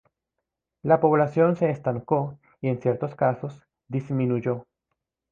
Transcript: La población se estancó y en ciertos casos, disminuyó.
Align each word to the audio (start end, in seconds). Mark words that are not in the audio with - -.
La 0.81 0.99
población 0.99 1.55
se 1.57 1.69
estancó 1.69 2.39
y 2.59 2.69
en 2.69 2.81
ciertos 2.81 3.13
casos, 3.13 3.61
disminuyó. 3.87 4.65